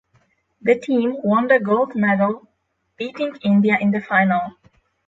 The 0.63 0.79
team 0.79 1.17
won 1.23 1.47
the 1.47 1.59
gold 1.59 1.93
meal 1.93 2.47
beating 2.97 3.35
India 3.43 3.77
in 3.79 3.91
the 3.91 4.01
final. 4.01 4.53